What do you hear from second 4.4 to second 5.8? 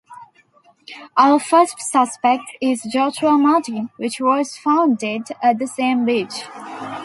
found dead at the